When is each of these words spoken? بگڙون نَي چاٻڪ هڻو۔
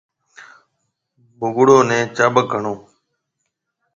بگڙون 1.39 1.81
نَي 1.89 1.99
چاٻڪ 2.15 2.47
هڻو۔ 2.55 2.73